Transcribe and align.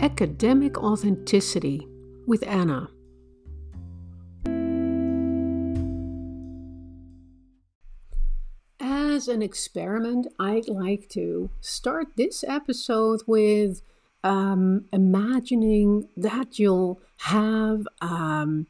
Academic 0.00 0.78
Authenticity 0.78 1.86
with 2.26 2.42
Anna. 2.46 2.88
As 8.80 9.28
an 9.28 9.42
experiment, 9.42 10.26
I'd 10.38 10.68
like 10.68 11.10
to 11.10 11.50
start 11.60 12.16
this 12.16 12.42
episode 12.48 13.20
with 13.26 13.82
um, 14.24 14.86
imagining 14.90 16.08
that 16.16 16.58
you'll 16.58 16.98
have 17.18 17.86
um, 18.00 18.68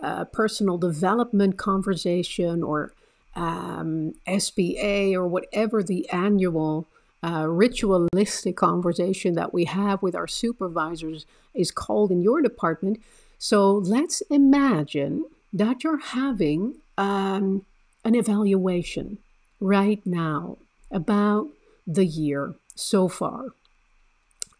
a 0.00 0.26
personal 0.26 0.76
development 0.76 1.56
conversation 1.56 2.62
or 2.62 2.92
um, 3.34 4.12
SBA 4.28 5.14
or 5.14 5.26
whatever 5.26 5.82
the 5.82 6.06
annual 6.10 6.86
uh, 7.26 7.46
ritualistic 7.48 8.56
conversation 8.56 9.34
that 9.34 9.52
we 9.52 9.64
have 9.64 10.02
with 10.02 10.14
our 10.14 10.28
supervisors 10.28 11.26
is 11.54 11.70
called 11.72 12.12
in 12.12 12.22
your 12.22 12.40
department. 12.40 13.02
So 13.38 13.72
let's 13.72 14.20
imagine 14.30 15.24
that 15.52 15.82
you're 15.82 15.98
having 15.98 16.76
um, 16.96 17.64
an 18.04 18.14
evaluation 18.14 19.18
right 19.60 20.00
now 20.06 20.58
about 20.90 21.48
the 21.86 22.06
year 22.06 22.54
so 22.74 23.08
far. 23.08 23.46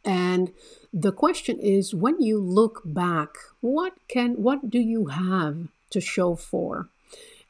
And 0.04 0.52
the 0.92 1.12
question 1.12 1.58
is 1.60 1.94
when 1.94 2.20
you 2.20 2.40
look 2.40 2.82
back, 2.84 3.30
what 3.60 3.92
can 4.08 4.42
what 4.42 4.70
do 4.70 4.80
you 4.80 5.06
have 5.06 5.68
to 5.90 6.00
show 6.00 6.36
for? 6.36 6.88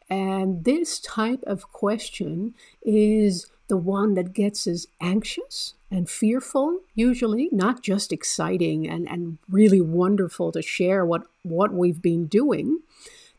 And 0.08 0.64
this 0.64 1.00
type 1.00 1.42
of 1.46 1.72
question 1.72 2.54
is 2.82 3.46
the 3.68 3.76
one 3.76 4.14
that 4.14 4.32
gets 4.32 4.66
us 4.66 4.86
anxious 5.00 5.74
and 5.90 6.08
fearful, 6.08 6.80
usually, 6.94 7.48
not 7.52 7.82
just 7.82 8.12
exciting 8.12 8.88
and, 8.88 9.08
and 9.08 9.38
really 9.48 9.80
wonderful 9.80 10.52
to 10.52 10.62
share 10.62 11.04
what, 11.04 11.22
what 11.42 11.72
we've 11.72 12.02
been 12.02 12.26
doing. 12.26 12.80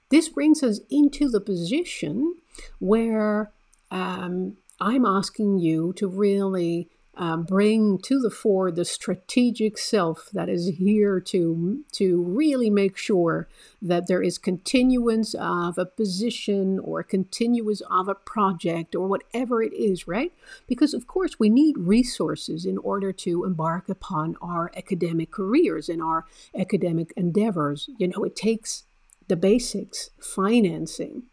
This 0.10 0.30
brings 0.30 0.64
us 0.64 0.80
into 0.90 1.30
the 1.30 1.42
position 1.42 2.36
where 2.80 3.52
um, 3.92 4.58
I'm 4.80 5.06
asking 5.06 5.60
you 5.60 5.94
to 5.94 6.08
really 6.08 6.90
uh, 7.18 7.36
bring 7.36 7.98
to 7.98 8.20
the 8.20 8.30
fore 8.30 8.72
the 8.72 8.86
strategic 8.86 9.78
self 9.78 10.30
that 10.34 10.48
is 10.48 10.68
here 10.78 11.20
to 11.20 11.84
to 11.92 12.22
really 12.22 12.70
make 12.70 12.96
sure 12.96 13.48
that 13.82 14.08
there 14.08 14.22
is 14.22 14.38
continuance 14.38 15.34
of 15.34 15.78
a 15.78 15.86
position 15.86 16.78
or 16.80 17.02
continuance 17.02 17.82
of 17.90 18.08
a 18.08 18.16
project 18.16 18.96
or 18.96 19.08
whatever 19.08 19.64
it 19.64 19.74
is 19.74 20.08
right? 20.08 20.32
Because 20.68 20.94
of 20.94 21.08
course 21.08 21.40
we 21.40 21.50
need 21.50 21.76
resources 21.78 22.66
in 22.66 22.78
order 22.78 23.12
to 23.12 23.44
embark 23.44 23.90
upon 23.90 24.36
our 24.42 24.72
academic 24.78 25.32
careers 25.32 25.90
and 25.90 26.02
our 26.02 26.26
academic 26.58 27.14
endeavors. 27.18 27.90
You 27.98 28.10
know 28.10 28.24
it 28.24 28.36
takes 28.36 28.84
the 29.28 29.36
basics 29.36 30.12
financing. 30.20 31.24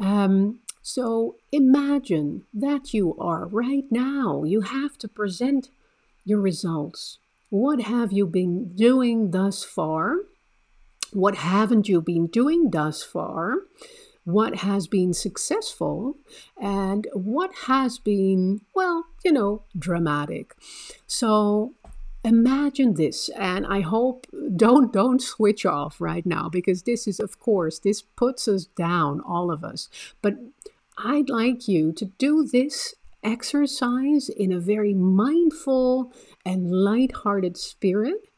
Um, 0.00 0.60
so 0.82 1.36
imagine 1.52 2.44
that 2.52 2.92
you 2.92 3.16
are 3.18 3.46
right 3.46 3.84
now. 3.90 4.42
You 4.42 4.62
have 4.62 4.98
to 4.98 5.08
present 5.08 5.70
your 6.24 6.40
results. 6.40 7.18
What 7.50 7.82
have 7.82 8.12
you 8.12 8.26
been 8.26 8.74
doing 8.74 9.30
thus 9.30 9.62
far? 9.62 10.16
What 11.12 11.36
haven't 11.36 11.88
you 11.88 12.00
been 12.00 12.26
doing 12.26 12.70
thus 12.70 13.02
far? 13.02 13.58
What 14.24 14.56
has 14.56 14.86
been 14.86 15.12
successful? 15.12 16.16
And 16.60 17.06
what 17.12 17.54
has 17.66 17.98
been, 17.98 18.62
well, 18.74 19.06
you 19.24 19.32
know, 19.32 19.62
dramatic. 19.78 20.54
So 21.06 21.74
imagine 22.24 22.94
this 22.94 23.28
and 23.30 23.66
i 23.66 23.80
hope 23.80 24.26
don't 24.56 24.92
don't 24.92 25.20
switch 25.20 25.66
off 25.66 26.00
right 26.00 26.24
now 26.24 26.48
because 26.48 26.84
this 26.84 27.08
is 27.08 27.18
of 27.18 27.40
course 27.40 27.80
this 27.80 28.02
puts 28.02 28.46
us 28.46 28.66
down 28.76 29.20
all 29.20 29.50
of 29.50 29.64
us 29.64 29.88
but 30.20 30.34
I'd 30.98 31.30
like 31.30 31.68
you 31.68 31.92
to 31.92 32.04
do 32.04 32.44
this 32.44 32.94
exercise 33.22 34.28
in 34.28 34.52
a 34.52 34.60
very 34.60 34.94
mindful 34.94 36.12
and 36.44 36.70
light-hearted 36.70 37.56
spirit 37.56 38.28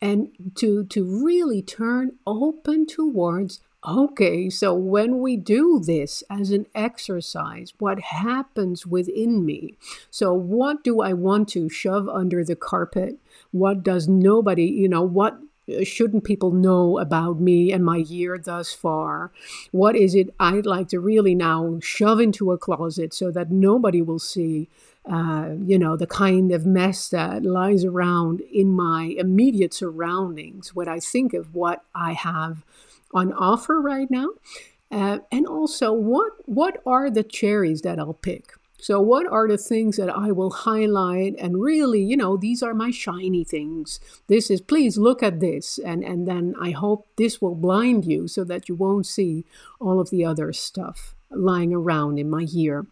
and 0.00 0.28
to 0.56 0.84
to 0.84 1.24
really 1.24 1.62
turn 1.62 2.12
open 2.26 2.86
towards 2.86 3.60
okay 3.86 4.50
so 4.50 4.74
when 4.74 5.20
we 5.20 5.36
do 5.36 5.78
this 5.78 6.22
as 6.28 6.50
an 6.50 6.66
exercise 6.74 7.72
what 7.78 8.00
happens 8.00 8.86
within 8.86 9.44
me? 9.46 9.74
So 10.10 10.32
what 10.34 10.82
do 10.82 11.00
i 11.00 11.12
want 11.12 11.48
to 11.50 11.68
shove 11.68 12.08
under 12.08 12.44
the 12.44 12.56
carpet? 12.56 13.18
What 13.52 13.82
does 13.82 14.08
nobody 14.08 14.64
you 14.64 14.88
know 14.88 15.02
what 15.02 15.38
shouldn't 15.82 16.24
people 16.24 16.50
know 16.50 16.98
about 16.98 17.40
me 17.40 17.72
and 17.72 17.84
my 17.84 17.96
year 17.96 18.38
thus 18.38 18.72
far? 18.72 19.32
What 19.70 19.96
is 19.96 20.14
it 20.14 20.34
I'd 20.38 20.66
like 20.66 20.88
to 20.88 21.00
really 21.00 21.34
now 21.34 21.78
shove 21.82 22.20
into 22.20 22.52
a 22.52 22.58
closet 22.58 23.14
so 23.14 23.30
that 23.30 23.50
nobody 23.50 24.02
will 24.02 24.18
see, 24.18 24.68
uh, 25.08 25.50
you 25.64 25.78
know, 25.78 25.96
the 25.96 26.06
kind 26.06 26.52
of 26.52 26.66
mess 26.66 27.08
that 27.08 27.44
lies 27.44 27.84
around 27.84 28.40
in 28.40 28.70
my 28.70 29.14
immediate 29.18 29.74
surroundings 29.74 30.74
when 30.74 30.88
I 30.88 31.00
think 31.00 31.34
of 31.34 31.54
what 31.54 31.84
I 31.94 32.12
have 32.12 32.64
on 33.12 33.32
offer 33.32 33.80
right 33.80 34.10
now? 34.10 34.28
Uh, 34.90 35.18
and 35.32 35.46
also, 35.46 35.92
what 35.92 36.32
what 36.44 36.80
are 36.86 37.10
the 37.10 37.24
cherries 37.24 37.82
that 37.82 37.98
I'll 37.98 38.14
pick? 38.14 38.54
So, 38.78 39.00
what 39.00 39.26
are 39.26 39.48
the 39.48 39.56
things 39.56 39.96
that 39.96 40.10
I 40.10 40.30
will 40.30 40.50
highlight? 40.50 41.34
And 41.38 41.60
really, 41.60 42.02
you 42.02 42.16
know, 42.16 42.36
these 42.36 42.62
are 42.62 42.74
my 42.74 42.90
shiny 42.90 43.44
things. 43.44 44.00
This 44.26 44.50
is, 44.50 44.60
please 44.60 44.98
look 44.98 45.22
at 45.22 45.40
this. 45.40 45.78
And, 45.78 46.02
and 46.04 46.28
then 46.28 46.54
I 46.60 46.70
hope 46.70 47.08
this 47.16 47.40
will 47.40 47.54
blind 47.54 48.04
you 48.04 48.28
so 48.28 48.44
that 48.44 48.68
you 48.68 48.74
won't 48.74 49.06
see 49.06 49.44
all 49.80 50.00
of 50.00 50.10
the 50.10 50.24
other 50.24 50.52
stuff 50.52 51.14
lying 51.30 51.72
around 51.72 52.18
in 52.18 52.28
my 52.28 52.42
year. 52.42 52.86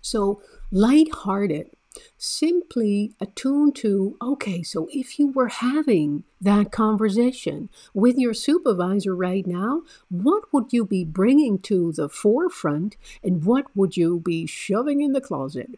So, 0.00 0.40
light-hearted 0.70 1.70
simply 2.16 3.12
attune 3.20 3.72
to 3.72 4.16
okay, 4.20 4.62
so 4.62 4.88
if 4.92 5.18
you 5.18 5.28
were 5.28 5.48
having 5.48 6.24
that 6.40 6.70
conversation 6.70 7.68
with 7.94 8.16
your 8.16 8.34
supervisor 8.34 9.14
right 9.14 9.46
now, 9.46 9.82
what 10.08 10.44
would 10.52 10.72
you 10.72 10.84
be 10.84 11.04
bringing 11.04 11.58
to 11.60 11.92
the 11.92 12.08
forefront 12.08 12.96
and 13.22 13.44
what 13.44 13.64
would 13.74 13.96
you 13.96 14.20
be 14.20 14.46
shoving 14.46 15.00
in 15.00 15.12
the 15.12 15.20
closet? 15.20 15.70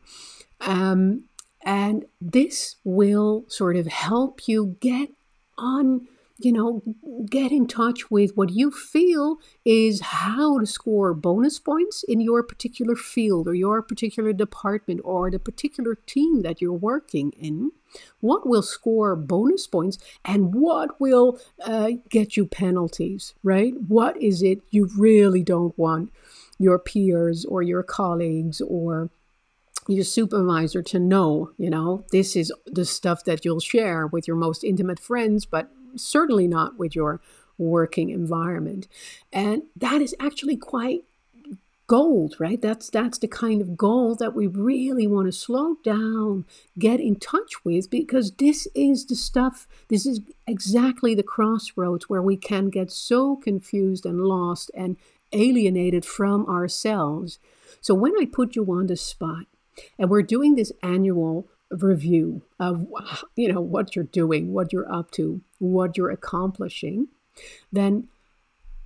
Um, 0.60 1.24
and 1.62 2.06
this 2.20 2.76
will 2.84 3.44
sort 3.48 3.76
of 3.76 3.86
help 3.86 4.48
you 4.48 4.76
get 4.80 5.10
on 5.58 6.08
you 6.40 6.52
know, 6.52 6.82
get 7.28 7.52
in 7.52 7.66
touch 7.66 8.10
with 8.10 8.36
what 8.36 8.50
you 8.50 8.70
feel 8.70 9.38
is 9.64 10.00
how 10.00 10.58
to 10.58 10.66
score 10.66 11.14
bonus 11.14 11.58
points 11.58 12.02
in 12.08 12.20
your 12.20 12.42
particular 12.42 12.96
field 12.96 13.46
or 13.46 13.54
your 13.54 13.82
particular 13.82 14.32
department 14.32 15.00
or 15.04 15.30
the 15.30 15.38
particular 15.38 15.94
team 16.06 16.42
that 16.42 16.60
you're 16.60 16.72
working 16.72 17.32
in. 17.32 17.72
What 18.20 18.46
will 18.46 18.62
score 18.62 19.16
bonus 19.16 19.66
points 19.66 19.98
and 20.24 20.54
what 20.54 21.00
will 21.00 21.38
uh, 21.64 21.90
get 22.08 22.36
you 22.36 22.46
penalties, 22.46 23.34
right? 23.42 23.74
What 23.88 24.20
is 24.22 24.42
it 24.42 24.60
you 24.70 24.88
really 24.96 25.42
don't 25.42 25.76
want 25.78 26.12
your 26.58 26.78
peers 26.78 27.44
or 27.44 27.62
your 27.62 27.82
colleagues 27.82 28.60
or 28.60 29.10
your 29.88 30.04
supervisor 30.04 30.82
to 30.82 30.98
know, 30.98 31.50
you 31.58 31.70
know, 31.70 32.04
this 32.12 32.36
is 32.36 32.52
the 32.66 32.84
stuff 32.84 33.24
that 33.24 33.44
you'll 33.44 33.60
share 33.60 34.06
with 34.06 34.28
your 34.28 34.36
most 34.36 34.62
intimate 34.62 35.00
friends, 35.00 35.44
but 35.44 35.70
certainly 35.96 36.48
not 36.48 36.78
with 36.78 36.94
your 36.94 37.20
working 37.58 38.10
environment. 38.10 38.88
And 39.32 39.62
that 39.76 40.00
is 40.00 40.14
actually 40.18 40.56
quite 40.56 41.04
gold, 41.90 42.36
right? 42.38 42.62
That's 42.62 42.88
that's 42.88 43.18
the 43.18 43.26
kind 43.26 43.60
of 43.60 43.76
gold 43.76 44.20
that 44.20 44.32
we 44.32 44.46
really 44.46 45.08
want 45.08 45.26
to 45.26 45.32
slow 45.32 45.74
down, 45.82 46.44
get 46.78 47.00
in 47.00 47.16
touch 47.16 47.64
with 47.64 47.90
because 47.90 48.30
this 48.30 48.68
is 48.76 49.06
the 49.06 49.16
stuff, 49.16 49.66
this 49.88 50.06
is 50.06 50.20
exactly 50.46 51.16
the 51.16 51.24
crossroads 51.24 52.08
where 52.08 52.22
we 52.22 52.36
can 52.36 52.70
get 52.70 52.92
so 52.92 53.34
confused 53.34 54.06
and 54.06 54.20
lost 54.20 54.70
and 54.72 54.98
alienated 55.32 56.04
from 56.04 56.46
ourselves. 56.46 57.40
So 57.80 57.92
when 57.94 58.12
I 58.20 58.24
put 58.24 58.54
you 58.54 58.64
on 58.66 58.86
the 58.86 58.96
spot 58.96 59.46
and 59.98 60.08
we're 60.08 60.22
doing 60.22 60.54
this 60.54 60.70
annual 60.84 61.48
review 61.72 62.42
of 62.60 62.86
you 63.34 63.52
know 63.52 63.60
what 63.60 63.96
you're 63.96 64.04
doing, 64.04 64.52
what 64.52 64.72
you're 64.72 64.92
up 64.92 65.10
to, 65.12 65.40
what 65.60 65.96
you're 65.96 66.10
accomplishing, 66.10 67.08
then 67.70 68.08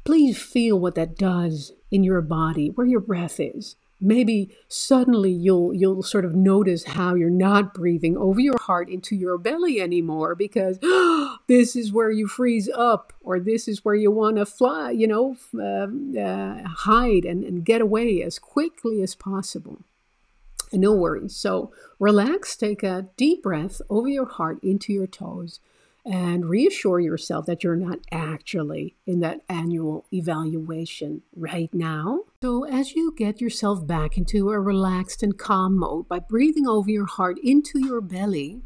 please 0.05 0.41
feel 0.41 0.79
what 0.79 0.95
that 0.97 1.17
does 1.17 1.73
in 1.91 2.05
your 2.05 2.21
body, 2.21 2.69
where 2.69 2.87
your 2.87 3.01
breath 3.01 3.41
is. 3.41 3.77
Maybe 4.01 4.55
suddenly 4.69 5.31
you'll 5.31 5.73
you'll 5.73 6.03
sort 6.03 6.27
of 6.27 6.35
notice 6.35 6.85
how 6.85 7.15
you're 7.15 7.31
not 7.31 7.73
breathing 7.73 8.19
over 8.19 8.39
your 8.39 8.59
heart 8.59 8.91
into 8.91 9.17
your 9.17 9.39
belly 9.39 9.81
anymore 9.81 10.35
because 10.35 10.79
oh, 10.83 11.39
this 11.47 11.75
is 11.75 11.93
where 11.93 12.11
you 12.11 12.27
freeze 12.27 12.69
up 12.69 13.15
or 13.23 13.41
this 13.41 13.67
is 13.67 13.85
where 13.85 13.95
you 13.95 14.11
want 14.11 14.37
to 14.37 14.45
fly, 14.45 14.91
you 14.91 15.07
know, 15.07 15.37
uh, 15.55 16.21
uh, 16.21 16.69
hide 16.69 17.25
and, 17.25 17.45
and 17.45 17.65
get 17.65 17.81
away 17.81 18.21
as 18.21 18.39
quickly 18.39 19.01
as 19.01 19.15
possible. 19.15 19.79
No 20.73 20.93
worries. 20.93 21.37
So 21.37 21.73
relax, 21.99 22.57
take 22.57 22.83
a 22.83 23.07
deep 23.17 23.45
breath 23.45 23.81
over 23.89 24.09
your 24.09 24.27
heart 24.27 24.63
into 24.63 24.93
your 24.93 25.07
toes. 25.07 25.61
And 26.05 26.49
reassure 26.49 27.01
yourself 27.01 27.47
that 27.47 27.65
you're 27.65 27.77
not 27.77 27.99
actually 28.13 28.97
in 29.07 29.21
that 29.21 29.41
annual 29.49 30.05
evaluation 30.13 31.23
right 31.35 31.73
now. 31.73 32.21
So, 32.43 32.65
as 32.65 32.93
you 32.93 33.15
get 33.17 33.41
yourself 33.41 33.87
back 33.87 34.19
into 34.19 34.51
a 34.51 34.61
relaxed 34.61 35.23
and 35.23 35.39
calm 35.39 35.79
mode 35.79 36.09
by 36.09 36.19
breathing 36.19 36.67
over 36.67 36.91
your 36.91 37.07
heart 37.07 37.39
into 37.43 37.79
your 37.79 38.01
belly, 38.01 38.61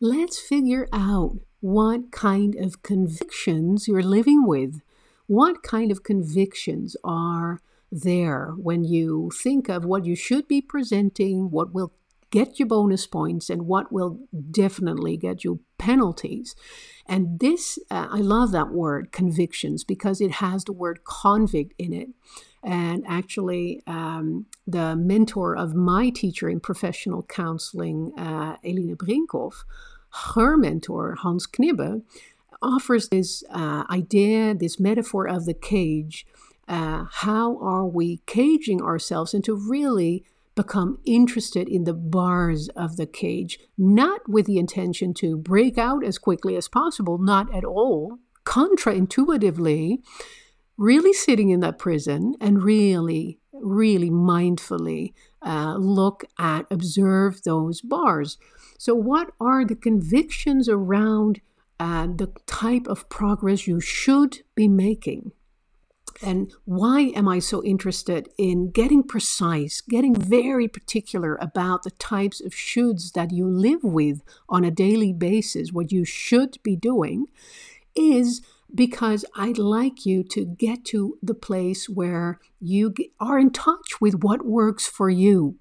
let's 0.00 0.38
figure 0.38 0.88
out 0.92 1.38
what 1.60 2.12
kind 2.12 2.54
of 2.54 2.82
convictions 2.82 3.88
you're 3.88 4.02
living 4.02 4.46
with. 4.46 4.80
What 5.26 5.64
kind 5.64 5.90
of 5.90 6.04
convictions 6.04 6.96
are 7.02 7.60
there 7.90 8.52
when 8.56 8.84
you 8.84 9.30
think 9.34 9.68
of 9.68 9.84
what 9.84 10.04
you 10.04 10.14
should 10.14 10.46
be 10.46 10.60
presenting, 10.60 11.50
what 11.50 11.74
will 11.74 11.92
get 12.36 12.58
you 12.58 12.66
bonus 12.66 13.06
points 13.06 13.48
and 13.48 13.62
what 13.72 13.90
will 13.90 14.18
definitely 14.50 15.16
get 15.16 15.42
you 15.42 15.60
penalties. 15.78 16.54
And 17.06 17.40
this, 17.40 17.78
uh, 17.90 18.08
I 18.10 18.20
love 18.34 18.50
that 18.52 18.70
word, 18.82 19.10
convictions, 19.10 19.84
because 19.84 20.20
it 20.20 20.32
has 20.32 20.64
the 20.64 20.74
word 20.82 20.98
convict 21.04 21.72
in 21.78 21.92
it. 21.94 22.08
And 22.62 23.04
actually, 23.08 23.82
um, 23.86 24.46
the 24.66 24.96
mentor 24.96 25.56
of 25.56 25.74
my 25.74 26.10
teacher 26.10 26.48
in 26.50 26.60
professional 26.60 27.22
counseling, 27.22 28.12
uh, 28.18 28.56
Eline 28.62 28.96
Brinkhoff, 28.96 29.64
her 30.34 30.56
mentor, 30.58 31.14
Hans 31.22 31.46
Knibbe, 31.46 32.02
offers 32.60 33.08
this 33.08 33.44
uh, 33.50 33.84
idea, 33.90 34.54
this 34.54 34.78
metaphor 34.78 35.26
of 35.26 35.46
the 35.46 35.54
cage. 35.54 36.26
Uh, 36.68 37.04
how 37.24 37.56
are 37.60 37.86
we 37.86 38.20
caging 38.26 38.82
ourselves 38.82 39.32
into 39.32 39.54
really 39.54 40.24
become 40.56 40.98
interested 41.04 41.68
in 41.68 41.84
the 41.84 41.94
bars 41.94 42.68
of 42.70 42.96
the 42.96 43.06
cage, 43.06 43.60
not 43.78 44.28
with 44.28 44.46
the 44.46 44.58
intention 44.58 45.14
to 45.14 45.36
break 45.36 45.78
out 45.78 46.02
as 46.04 46.18
quickly 46.18 46.56
as 46.56 46.66
possible, 46.66 47.18
not 47.18 47.54
at 47.54 47.64
all. 47.64 48.18
Contraintuitively, 48.44 49.98
really 50.76 51.12
sitting 51.12 51.50
in 51.50 51.60
that 51.60 51.78
prison 51.78 52.34
and 52.40 52.62
really, 52.62 53.38
really 53.52 54.10
mindfully 54.10 55.12
uh, 55.42 55.76
look 55.76 56.24
at, 56.38 56.66
observe 56.70 57.42
those 57.42 57.80
bars. 57.80 58.38
So, 58.78 58.94
what 58.94 59.32
are 59.40 59.64
the 59.64 59.76
convictions 59.76 60.68
around 60.68 61.40
uh, 61.78 62.06
the 62.06 62.32
type 62.46 62.86
of 62.86 63.08
progress 63.08 63.66
you 63.66 63.80
should 63.80 64.38
be 64.54 64.68
making? 64.68 65.32
And 66.22 66.52
why 66.64 67.12
am 67.14 67.28
I 67.28 67.38
so 67.38 67.62
interested 67.62 68.30
in 68.38 68.70
getting 68.70 69.02
precise, 69.02 69.80
getting 69.80 70.14
very 70.14 70.68
particular 70.68 71.36
about 71.36 71.82
the 71.82 71.90
types 71.90 72.40
of 72.40 72.52
shoulds 72.52 73.12
that 73.12 73.32
you 73.32 73.46
live 73.46 73.82
with 73.82 74.22
on 74.48 74.64
a 74.64 74.70
daily 74.70 75.12
basis, 75.12 75.72
what 75.72 75.92
you 75.92 76.04
should 76.04 76.58
be 76.62 76.76
doing, 76.76 77.26
is 77.94 78.40
because 78.74 79.24
I'd 79.36 79.58
like 79.58 80.04
you 80.04 80.22
to 80.24 80.44
get 80.44 80.84
to 80.86 81.18
the 81.22 81.34
place 81.34 81.88
where 81.88 82.40
you 82.60 82.94
are 83.20 83.38
in 83.38 83.50
touch 83.50 84.00
with 84.00 84.22
what 84.22 84.44
works 84.44 84.86
for 84.86 85.08
you. 85.08 85.56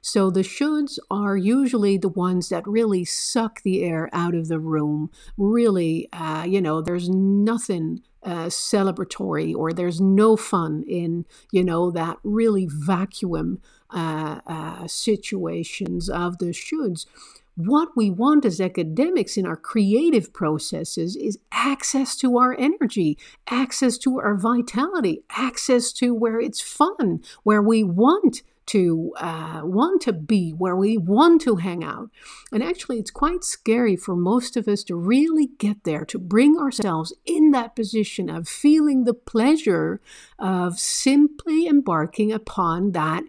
So 0.00 0.30
the 0.30 0.42
shoulds 0.42 0.98
are 1.10 1.36
usually 1.36 1.98
the 1.98 2.08
ones 2.08 2.50
that 2.50 2.66
really 2.66 3.04
suck 3.04 3.62
the 3.62 3.82
air 3.82 4.08
out 4.12 4.34
of 4.34 4.46
the 4.48 4.60
room. 4.60 5.10
Really, 5.36 6.08
uh, 6.12 6.44
you 6.44 6.60
know, 6.60 6.80
there's 6.80 7.08
nothing 7.08 8.02
celebratory 8.46 9.54
or 9.54 9.72
there's 9.72 10.00
no 10.00 10.36
fun 10.36 10.84
in 10.88 11.24
you 11.52 11.64
know 11.64 11.90
that 11.90 12.18
really 12.24 12.66
vacuum 12.68 13.60
uh, 13.90 14.40
uh, 14.46 14.86
situations 14.86 16.08
of 16.08 16.38
the 16.38 16.46
shoulds. 16.46 17.06
What 17.54 17.96
we 17.96 18.10
want 18.10 18.44
as 18.44 18.60
academics 18.60 19.38
in 19.38 19.46
our 19.46 19.56
creative 19.56 20.34
processes 20.34 21.16
is 21.16 21.38
access 21.52 22.14
to 22.16 22.36
our 22.36 22.54
energy, 22.58 23.16
access 23.48 23.96
to 23.98 24.18
our 24.18 24.36
vitality, 24.36 25.22
access 25.30 25.90
to 25.94 26.12
where 26.12 26.38
it's 26.38 26.60
fun, 26.60 27.22
where 27.44 27.62
we 27.62 27.82
want 27.82 28.42
to 28.66 29.12
uh, 29.18 29.60
want 29.64 30.02
to 30.02 30.12
be, 30.12 30.50
where 30.50 30.76
we 30.76 30.98
want 30.98 31.40
to 31.42 31.56
hang 31.56 31.84
out. 31.84 32.10
And 32.52 32.62
actually, 32.62 32.98
it's 32.98 33.10
quite 33.10 33.44
scary 33.44 33.96
for 33.96 34.16
most 34.16 34.56
of 34.56 34.68
us 34.68 34.82
to 34.84 34.96
really 34.96 35.50
get 35.58 35.84
there, 35.84 36.04
to 36.06 36.18
bring 36.18 36.56
ourselves 36.56 37.12
in 37.24 37.52
that 37.52 37.76
position 37.76 38.28
of 38.28 38.48
feeling 38.48 39.04
the 39.04 39.14
pleasure 39.14 40.00
of 40.38 40.78
simply 40.78 41.66
embarking 41.66 42.32
upon 42.32 42.92
that 42.92 43.24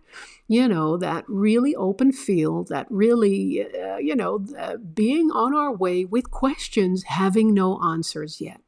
you 0.47 0.67
know, 0.67 0.95
that 0.95 1.25
really 1.27 1.75
open 1.75 2.11
field, 2.13 2.69
that 2.69 2.87
really, 2.89 3.65
uh, 3.75 3.97
you 3.97 4.15
know, 4.15 4.45
uh, 4.57 4.77
being 4.77 5.29
on 5.31 5.53
our 5.53 5.75
way 5.75 6.05
with 6.05 6.31
questions, 6.31 7.03
having 7.03 7.53
no 7.53 7.77
answers 7.83 8.39
yet. 8.39 8.61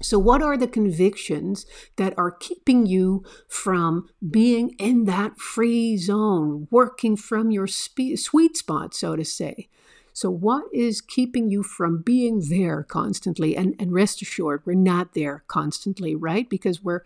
So, 0.00 0.18
what 0.18 0.42
are 0.42 0.56
the 0.56 0.68
convictions 0.68 1.66
that 1.96 2.14
are 2.16 2.30
keeping 2.30 2.86
you 2.86 3.24
from 3.48 4.08
being 4.30 4.70
in 4.78 5.04
that 5.04 5.38
free 5.38 5.96
zone, 5.96 6.68
working 6.70 7.16
from 7.16 7.50
your 7.50 7.66
spe- 7.66 8.16
sweet 8.16 8.56
spot, 8.56 8.94
so 8.94 9.16
to 9.16 9.24
say? 9.24 9.68
So, 10.12 10.30
what 10.30 10.64
is 10.72 11.00
keeping 11.00 11.50
you 11.50 11.62
from 11.62 12.02
being 12.02 12.44
there 12.48 12.84
constantly? 12.84 13.56
And, 13.56 13.74
and 13.78 13.92
rest 13.92 14.22
assured, 14.22 14.62
we're 14.64 14.74
not 14.74 15.14
there 15.14 15.44
constantly, 15.48 16.14
right? 16.14 16.48
Because 16.48 16.82
we're 16.82 17.02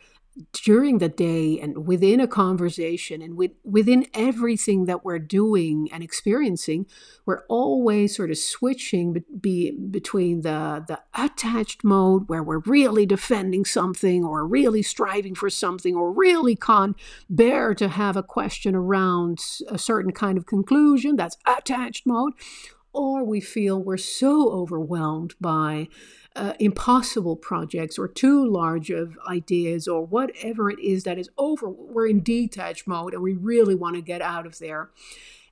during 0.52 0.98
the 0.98 1.08
day 1.08 1.60
and 1.60 1.86
within 1.86 2.18
a 2.20 2.26
conversation 2.26 3.20
and 3.20 3.36
with, 3.36 3.52
within 3.64 4.06
everything 4.14 4.86
that 4.86 5.04
we're 5.04 5.18
doing 5.18 5.88
and 5.92 6.02
experiencing, 6.02 6.86
we're 7.26 7.44
always 7.48 8.16
sort 8.16 8.30
of 8.30 8.38
switching 8.38 9.12
be, 9.12 9.22
be, 9.40 9.70
between 9.72 10.40
the, 10.40 10.84
the 10.88 11.00
attached 11.14 11.84
mode 11.84 12.28
where 12.28 12.42
we're 12.42 12.60
really 12.60 13.04
defending 13.04 13.64
something 13.64 14.24
or 14.24 14.46
really 14.46 14.82
striving 14.82 15.34
for 15.34 15.50
something 15.50 15.94
or 15.94 16.12
really 16.12 16.56
can't 16.56 16.96
bear 17.28 17.74
to 17.74 17.88
have 17.88 18.16
a 18.16 18.22
question 18.22 18.74
around 18.74 19.38
a 19.68 19.78
certain 19.78 20.12
kind 20.12 20.38
of 20.38 20.46
conclusion, 20.46 21.16
that's 21.16 21.36
attached 21.46 22.06
mode, 22.06 22.32
or 22.92 23.24
we 23.24 23.40
feel 23.40 23.82
we're 23.82 23.96
so 23.96 24.50
overwhelmed 24.50 25.34
by 25.40 25.88
uh, 26.34 26.54
impossible 26.58 27.36
projects 27.36 27.98
or 27.98 28.08
too 28.08 28.46
large 28.46 28.90
of 28.90 29.18
ideas 29.28 29.86
or 29.86 30.04
whatever 30.04 30.70
it 30.70 30.78
is 30.78 31.04
that 31.04 31.18
is 31.18 31.30
over. 31.36 31.68
We're 31.68 32.08
in 32.08 32.22
detached 32.22 32.86
mode 32.86 33.14
and 33.14 33.22
we 33.22 33.34
really 33.34 33.74
want 33.74 33.96
to 33.96 34.02
get 34.02 34.22
out 34.22 34.46
of 34.46 34.58
there. 34.58 34.90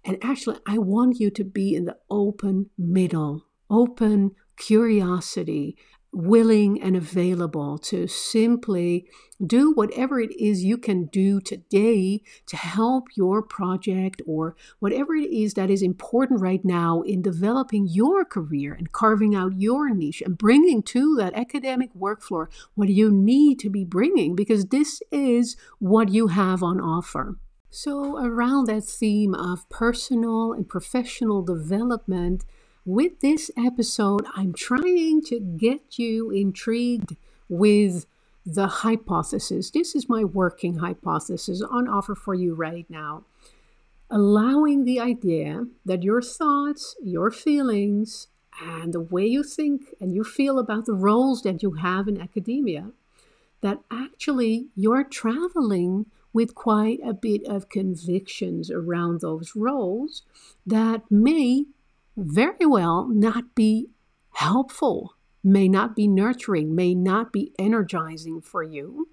And 0.05 0.19
actually, 0.23 0.59
I 0.67 0.79
want 0.79 1.21
you 1.21 1.31
to 1.31 1.45
be 1.45 1.75
in 1.75 1.85
the 1.85 1.99
open 2.09 2.71
middle, 2.79 3.45
open 3.69 4.33
curiosity, 4.57 5.77
willing 6.13 6.81
and 6.83 6.97
available 6.97 7.79
to 7.79 8.07
simply 8.07 9.07
do 9.45 9.73
whatever 9.73 10.21
it 10.21 10.33
is 10.39 10.65
you 10.65 10.77
can 10.77 11.07
do 11.07 11.41
today 11.41 12.21
to 12.47 12.57
help 12.57 13.07
your 13.17 13.43
project 13.43 14.21
or 14.27 14.57
whatever 14.81 15.15
it 15.15 15.31
is 15.31 15.55
that 15.55 15.71
is 15.71 15.83
important 15.83 16.41
right 16.41 16.65
now 16.65 17.01
in 17.03 17.23
developing 17.23 17.87
your 17.89 18.25
career 18.25 18.73
and 18.75 18.93
carving 18.93 19.35
out 19.35 19.59
your 19.59 19.89
niche 19.95 20.21
and 20.21 20.37
bringing 20.37 20.83
to 20.83 21.17
that 21.17 21.35
academic 21.35 21.95
work 21.95 22.23
floor 22.23 22.51
what 22.75 22.89
you 22.89 23.11
need 23.11 23.59
to 23.59 23.71
be 23.71 23.85
bringing 23.85 24.35
because 24.35 24.67
this 24.67 25.03
is 25.11 25.57
what 25.79 26.11
you 26.11 26.29
have 26.29 26.63
on 26.63 26.81
offer. 26.81 27.37
So, 27.73 28.19
around 28.19 28.67
that 28.67 28.83
theme 28.83 29.33
of 29.33 29.69
personal 29.69 30.53
and 30.53 30.69
professional 30.69 31.43
development, 31.43 32.45
with 32.85 33.21
this 33.21 33.51
episode, 33.57 34.25
I'm 34.37 34.53
trying 34.53 35.23
to 35.27 35.41
get 35.41 35.99
you 35.99 36.31
intrigued 36.31 37.17
with 37.49 38.07
the 38.47 38.67
hypothesis. 38.67 39.71
This 39.71 39.95
is 39.95 40.09
my 40.09 40.25
working 40.25 40.79
hypothesis 40.79 41.63
on 41.63 41.89
offer 41.89 42.15
for 42.15 42.35
you 42.35 42.55
right 42.55 42.87
now. 42.89 43.25
Allowing 44.11 44.85
the 44.85 44.99
idea 44.99 45.67
that 45.85 46.03
your 46.03 46.23
thoughts, 46.23 46.97
your 47.03 47.31
feelings, 47.31 48.29
and 48.61 48.93
the 48.93 49.01
way 49.01 49.27
you 49.27 49.43
think 49.43 49.95
and 50.01 50.15
you 50.15 50.25
feel 50.25 50.59
about 50.59 50.87
the 50.87 50.95
roles 50.95 51.43
that 51.43 51.63
you 51.63 51.73
have 51.73 52.09
in 52.09 52.21
academia, 52.21 52.91
that 53.61 53.81
actually 53.91 54.67
you're 54.75 55.05
traveling 55.05 56.07
with 56.33 56.55
quite 56.55 56.99
a 57.05 57.13
bit 57.13 57.45
of 57.47 57.69
convictions 57.69 58.71
around 58.71 59.21
those 59.21 59.55
roles 59.55 60.23
that 60.67 61.03
may 61.11 61.67
very 62.21 62.67
well 62.67 63.09
not 63.09 63.55
be 63.55 63.91
helpful, 64.33 65.17
may 65.43 65.69
not 65.69 65.97
be 65.97 66.07
nurturing, 66.07 66.75
may 66.75 66.95
not 66.95 67.33
be 67.33 67.53
energizing 67.59 68.41
for 68.41 68.63
you. 68.63 69.09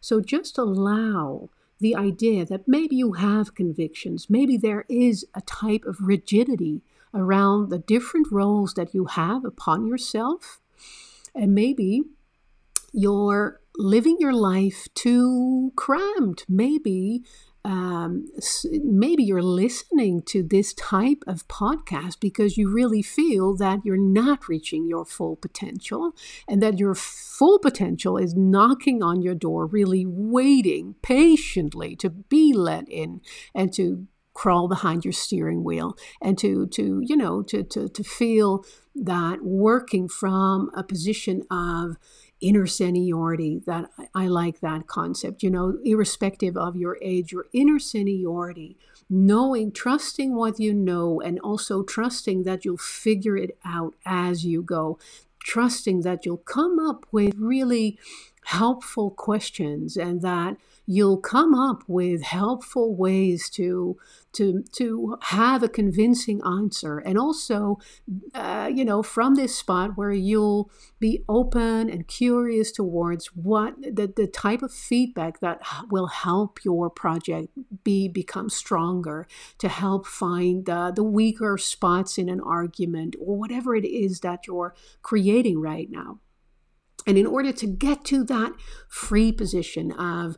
So 0.00 0.20
just 0.20 0.56
allow 0.58 1.50
the 1.78 1.94
idea 1.94 2.46
that 2.46 2.66
maybe 2.66 2.96
you 2.96 3.12
have 3.12 3.54
convictions, 3.54 4.30
maybe 4.30 4.56
there 4.56 4.86
is 4.88 5.26
a 5.34 5.42
type 5.42 5.84
of 5.84 6.00
rigidity 6.00 6.82
around 7.12 7.68
the 7.68 7.78
different 7.78 8.28
roles 8.30 8.74
that 8.74 8.94
you 8.94 9.04
have 9.06 9.44
upon 9.44 9.86
yourself, 9.86 10.60
and 11.34 11.54
maybe 11.54 12.02
you're 12.92 13.60
living 13.76 14.16
your 14.18 14.32
life 14.32 14.88
too 14.94 15.70
crammed. 15.76 16.44
Maybe 16.48 17.22
um, 17.66 18.28
maybe 18.84 19.24
you're 19.24 19.42
listening 19.42 20.22
to 20.22 20.44
this 20.44 20.72
type 20.72 21.24
of 21.26 21.48
podcast 21.48 22.20
because 22.20 22.56
you 22.56 22.72
really 22.72 23.02
feel 23.02 23.56
that 23.56 23.80
you're 23.84 23.96
not 23.96 24.48
reaching 24.48 24.86
your 24.86 25.04
full 25.04 25.34
potential 25.34 26.12
and 26.46 26.62
that 26.62 26.78
your 26.78 26.94
full 26.94 27.58
potential 27.58 28.18
is 28.18 28.36
knocking 28.36 29.02
on 29.02 29.20
your 29.20 29.34
door, 29.34 29.66
really 29.66 30.06
waiting 30.06 30.94
patiently 31.02 31.96
to 31.96 32.08
be 32.08 32.52
let 32.52 32.88
in 32.88 33.20
and 33.52 33.72
to 33.72 34.06
crawl 34.32 34.68
behind 34.68 35.04
your 35.04 35.12
steering 35.12 35.64
wheel 35.64 35.96
and 36.20 36.36
to 36.38 36.66
to 36.66 37.00
you 37.02 37.16
know 37.16 37.42
to 37.42 37.64
to 37.64 37.88
to 37.88 38.04
feel 38.04 38.62
that 38.94 39.42
working 39.42 40.08
from 40.08 40.70
a 40.74 40.84
position 40.84 41.42
of 41.50 41.96
inner 42.40 42.66
seniority 42.66 43.62
that 43.66 43.90
I 44.14 44.26
like 44.26 44.60
that 44.60 44.86
concept 44.86 45.42
you 45.42 45.50
know 45.50 45.78
irrespective 45.84 46.56
of 46.56 46.76
your 46.76 46.98
age 47.00 47.32
your 47.32 47.46
inner 47.52 47.78
seniority 47.78 48.76
knowing 49.08 49.70
trusting 49.72 50.34
what 50.34 50.58
you 50.58 50.74
know 50.74 51.20
and 51.20 51.38
also 51.40 51.82
trusting 51.82 52.42
that 52.42 52.64
you'll 52.64 52.76
figure 52.76 53.36
it 53.36 53.56
out 53.64 53.94
as 54.04 54.44
you 54.44 54.62
go. 54.62 54.98
Trusting 55.40 56.00
that 56.00 56.26
you'll 56.26 56.38
come 56.38 56.78
up 56.78 57.06
with 57.12 57.34
really 57.36 57.98
helpful 58.44 59.10
questions 59.10 59.96
and 59.96 60.22
that 60.22 60.56
you'll 60.86 61.18
come 61.18 61.54
up 61.54 61.82
with 61.88 62.22
helpful 62.22 62.94
ways 62.94 63.50
to 63.50 63.96
to 64.32 64.62
to 64.72 65.16
have 65.22 65.62
a 65.62 65.68
convincing 65.68 66.40
answer. 66.44 66.98
And 66.98 67.18
also 67.18 67.78
uh, 68.34 68.70
you 68.72 68.84
know 68.84 69.02
from 69.02 69.34
this 69.34 69.56
spot 69.56 69.96
where 69.96 70.12
you'll 70.12 70.70
be 70.98 71.24
open 71.28 71.90
and 71.90 72.06
curious 72.06 72.72
towards 72.72 73.26
what 73.28 73.74
the, 73.80 74.12
the 74.14 74.26
type 74.26 74.62
of 74.62 74.72
feedback 74.72 75.40
that 75.40 75.60
will 75.90 76.06
help 76.06 76.64
your 76.64 76.88
project 76.88 77.48
be 77.84 78.08
become 78.08 78.48
stronger 78.48 79.26
to 79.58 79.68
help 79.68 80.06
find 80.06 80.68
uh, 80.70 80.90
the 80.90 81.04
weaker 81.04 81.58
spots 81.58 82.18
in 82.18 82.28
an 82.28 82.40
argument 82.40 83.16
or 83.20 83.36
whatever 83.36 83.74
it 83.74 83.84
is 83.84 84.20
that 84.20 84.46
you're 84.46 84.74
creating 85.02 85.60
right 85.60 85.90
now. 85.90 86.20
And 87.06 87.16
in 87.16 87.26
order 87.26 87.52
to 87.52 87.66
get 87.66 88.04
to 88.06 88.24
that 88.24 88.52
free 88.88 89.30
position 89.30 89.92
of 89.92 90.36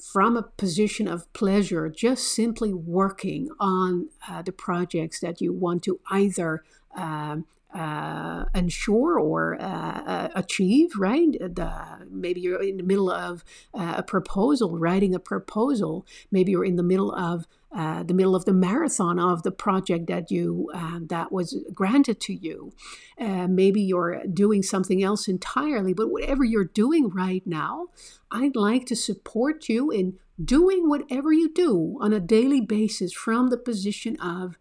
from 0.00 0.36
a 0.36 0.42
position 0.42 1.08
of 1.08 1.32
pleasure, 1.32 1.88
just 1.88 2.34
simply 2.34 2.72
working 2.72 3.48
on 3.58 4.08
uh, 4.28 4.42
the 4.42 4.52
projects 4.52 5.20
that 5.20 5.40
you 5.40 5.52
want 5.52 5.82
to 5.84 6.00
either 6.10 6.64
um, 6.96 7.46
uh, 7.76 8.46
ensure 8.54 9.18
or 9.18 9.60
uh, 9.60 10.02
uh, 10.06 10.28
achieve, 10.34 10.90
right? 10.96 11.32
The, 11.32 11.72
maybe 12.10 12.40
you're 12.40 12.62
in 12.62 12.78
the 12.78 12.82
middle 12.82 13.10
of 13.10 13.44
uh, 13.74 13.94
a 13.98 14.02
proposal, 14.02 14.78
writing 14.78 15.14
a 15.14 15.18
proposal. 15.18 16.06
Maybe 16.30 16.52
you're 16.52 16.64
in 16.64 16.76
the 16.76 16.82
middle 16.82 17.12
of 17.12 17.46
uh, 17.76 18.02
the 18.04 18.14
middle 18.14 18.34
of 18.34 18.46
the 18.46 18.54
marathon 18.54 19.18
of 19.18 19.42
the 19.42 19.50
project 19.50 20.06
that 20.06 20.30
you 20.30 20.70
uh, 20.72 21.00
that 21.02 21.30
was 21.30 21.62
granted 21.74 22.18
to 22.20 22.32
you. 22.32 22.72
Uh, 23.20 23.46
maybe 23.46 23.82
you're 23.82 24.22
doing 24.32 24.62
something 24.62 25.02
else 25.02 25.28
entirely, 25.28 25.92
but 25.92 26.10
whatever 26.10 26.44
you're 26.44 26.64
doing 26.64 27.10
right 27.10 27.46
now, 27.46 27.88
I'd 28.30 28.56
like 28.56 28.86
to 28.86 28.96
support 28.96 29.68
you 29.68 29.90
in 29.90 30.18
doing 30.42 30.88
whatever 30.88 31.32
you 31.32 31.52
do 31.52 31.98
on 32.00 32.14
a 32.14 32.20
daily 32.20 32.62
basis 32.62 33.12
from 33.12 33.48
the 33.48 33.58
position 33.58 34.16
of, 34.20 34.56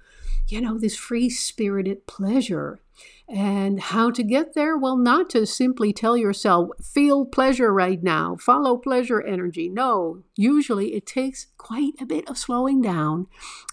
you 0.48 0.62
know, 0.62 0.78
this 0.78 0.96
free 0.96 1.30
spirited 1.30 2.08
pleasure 2.08 2.80
and 3.28 3.80
how 3.80 4.12
to 4.12 4.24
get 4.24 4.54
there? 4.54 4.78
Well, 4.78 4.98
not 4.98 5.30
to 5.32 5.46
simply 5.46 5.92
tell 5.92 6.16
yourself, 6.16 6.70
feel 6.84 7.26
pleasure 7.26 7.74
right 7.74 8.02
now, 8.02 8.36
follow 8.36 8.78
pleasure 8.78 9.22
energy. 9.22 9.70
No, 9.70 10.24
usually 10.36 10.94
it 10.94 11.06
takes 11.06 11.48
quite 11.58 11.94
a 12.00 12.06
bit 12.06 12.30
of 12.30 12.38
slowing 12.38 12.82
down 12.82 13.28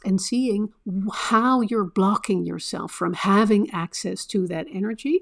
and 0.05 0.21
seeing 0.21 0.73
how 1.13 1.61
you're 1.61 1.85
blocking 1.85 2.45
yourself 2.45 2.93
from 2.93 3.15
having 3.15 3.71
access 3.71 4.25
to 4.27 4.47
that 4.49 4.67
energy. 4.73 5.21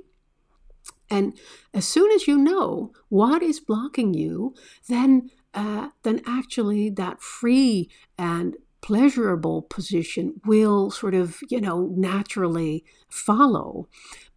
And 1.11 1.37
as 1.75 1.87
soon 1.87 2.13
as 2.13 2.29
you 2.29 2.39
know 2.39 2.93
what 3.09 3.43
is 3.43 3.59
blocking 3.59 4.15
you, 4.15 4.55
then 4.89 5.31
uh, 5.53 5.89
then 6.05 6.21
actually 6.27 6.91
that 6.91 7.21
free 7.21 7.91
and 8.17 8.57
pleasurable 8.81 9.63
position 9.63 10.41
will 10.45 10.91
sort 10.91 11.15
of, 11.15 11.39
you 11.49 11.61
know, 11.61 11.89
naturally 11.95 12.85
follow. 13.09 13.89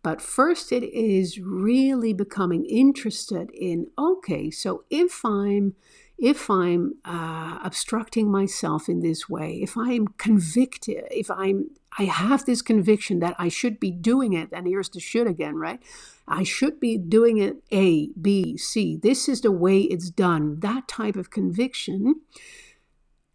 But 0.02 0.22
first, 0.22 0.72
it 0.72 0.84
is 0.84 1.40
really 1.40 2.14
becoming 2.14 2.66
interested 2.66 3.50
in 3.52 3.88
okay, 3.98 4.52
so 4.52 4.84
if 4.90 5.24
I'm 5.24 5.76
if 6.18 6.50
I'm 6.50 6.94
uh, 7.04 7.60
obstructing 7.64 8.32
myself 8.32 8.88
in 8.88 9.00
this 9.00 9.28
way, 9.28 9.60
if 9.62 9.76
I'm 9.76 10.08
convicted, 10.18 11.06
if 11.10 11.32
I'm 11.32 11.72
I 11.98 12.06
have 12.06 12.46
this 12.46 12.62
conviction 12.62 13.20
that 13.20 13.36
I 13.38 13.50
should 13.50 13.80
be 13.80 13.92
doing 13.92 14.34
it, 14.34 14.50
and 14.52 14.68
here's 14.68 14.90
the 14.90 15.00
should 15.00 15.28
again, 15.28 15.56
right? 15.56 15.82
I 16.28 16.44
should 16.44 16.80
be 16.80 16.98
doing 16.98 17.38
it 17.38 17.58
A, 17.72 18.10
B, 18.20 18.58
C. 18.58 18.98
This 19.02 19.30
is 19.30 19.42
the 19.42 19.52
way 19.52 19.82
it's 19.82 20.10
done. 20.10 20.60
That 20.62 20.88
type 20.88 21.16
of 21.16 21.30
conviction 21.30 22.22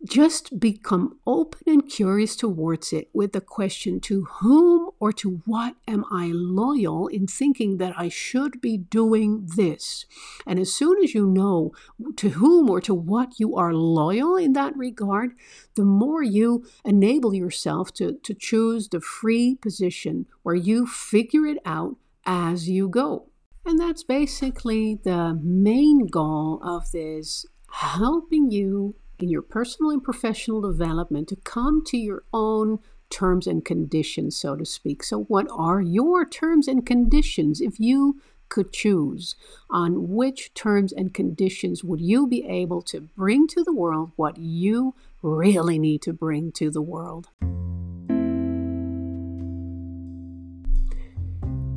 just 0.04 0.60
become 0.60 1.18
open 1.26 1.60
and 1.66 1.88
curious 1.88 2.36
towards 2.36 2.92
it 2.92 3.08
with 3.12 3.32
the 3.32 3.40
question 3.40 3.98
to 4.00 4.24
whom 4.24 4.90
or 5.00 5.12
to 5.12 5.42
what 5.44 5.74
am 5.88 6.04
I 6.10 6.30
loyal 6.32 7.08
in 7.08 7.26
thinking 7.26 7.78
that 7.78 7.94
I 7.98 8.08
should 8.08 8.60
be 8.60 8.76
doing 8.76 9.48
this? 9.56 10.06
And 10.46 10.58
as 10.58 10.72
soon 10.72 11.02
as 11.02 11.14
you 11.14 11.26
know 11.26 11.72
to 12.16 12.30
whom 12.30 12.70
or 12.70 12.80
to 12.82 12.94
what 12.94 13.40
you 13.40 13.56
are 13.56 13.74
loyal 13.74 14.36
in 14.36 14.52
that 14.52 14.76
regard, 14.76 15.32
the 15.74 15.84
more 15.84 16.22
you 16.22 16.64
enable 16.84 17.34
yourself 17.34 17.92
to, 17.94 18.12
to 18.22 18.34
choose 18.34 18.88
the 18.88 19.00
free 19.00 19.56
position 19.56 20.26
where 20.42 20.54
you 20.54 20.86
figure 20.86 21.46
it 21.46 21.58
out 21.64 21.96
as 22.24 22.68
you 22.68 22.88
go. 22.88 23.30
And 23.66 23.80
that's 23.80 24.04
basically 24.04 24.98
the 25.02 25.38
main 25.42 26.06
goal 26.06 26.60
of 26.62 26.90
this 26.92 27.44
helping 27.70 28.50
you 28.50 28.94
in 29.20 29.28
your 29.28 29.42
personal 29.42 29.90
and 29.90 30.02
professional 30.02 30.60
development 30.60 31.28
to 31.28 31.36
come 31.36 31.82
to 31.86 31.96
your 31.96 32.22
own 32.32 32.78
terms 33.10 33.46
and 33.46 33.64
conditions, 33.64 34.36
so 34.36 34.54
to 34.56 34.64
speak. 34.64 35.02
So, 35.02 35.22
what 35.24 35.46
are 35.50 35.80
your 35.80 36.26
terms 36.26 36.68
and 36.68 36.84
conditions 36.86 37.60
if 37.60 37.80
you 37.80 38.20
could 38.48 38.72
choose? 38.72 39.34
On 39.70 40.08
which 40.08 40.54
terms 40.54 40.92
and 40.92 41.12
conditions 41.12 41.82
would 41.82 42.00
you 42.00 42.26
be 42.26 42.44
able 42.46 42.82
to 42.82 43.00
bring 43.00 43.46
to 43.48 43.64
the 43.64 43.74
world 43.74 44.12
what 44.16 44.38
you 44.38 44.94
really 45.22 45.78
need 45.78 46.02
to 46.02 46.12
bring 46.12 46.52
to 46.52 46.70
the 46.70 46.82
world? 46.82 47.28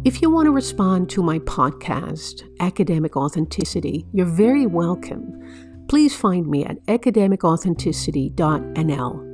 If 0.04 0.20
you 0.20 0.32
want 0.32 0.48
to 0.48 0.52
respond 0.52 1.12
to 1.12 1.22
my 1.22 1.38
podcast, 1.40 2.42
Academic 2.60 3.16
Authenticity, 3.16 4.08
you're 4.12 4.26
very 4.26 4.66
welcome 4.66 5.71
please 5.92 6.16
find 6.16 6.48
me 6.48 6.64
at 6.64 6.82
academicauthenticity.nl. 6.86 9.31